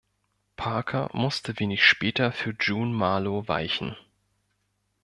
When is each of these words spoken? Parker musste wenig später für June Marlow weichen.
Parker 0.55 1.11
musste 1.13 1.59
wenig 1.59 1.83
später 1.85 2.31
für 2.31 2.55
June 2.59 2.91
Marlow 2.91 3.47
weichen. 3.47 3.95